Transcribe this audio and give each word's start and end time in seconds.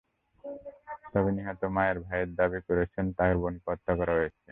তবে 1.11 1.29
নিহত 1.37 1.61
মায়ের 1.75 1.97
ভাই 2.05 2.21
দাবি 2.39 2.59
করেছেন, 2.67 3.05
তাঁর 3.17 3.33
বোনকে 3.41 3.67
হত্যা 3.67 3.93
করা 3.99 4.13
হয়েছে। 4.17 4.39